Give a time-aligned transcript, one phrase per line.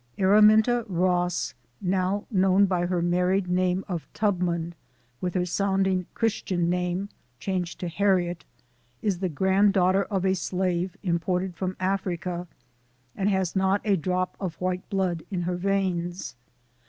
[0.19, 4.73] "Araminta Ross, now known by her married name of Tubman,
[5.21, 8.43] with her sounding Christian name changed to Harriet,
[9.03, 12.47] is the grand daughter of a slave imported from Africa,
[13.15, 16.35] and has not a drop of white blood in her veins.